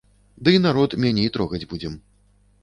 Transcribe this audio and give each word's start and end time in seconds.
Дый 0.47 0.55
народ 0.63 0.95
меней 1.03 1.29
торгаць 1.37 1.63
будзем. 1.75 1.93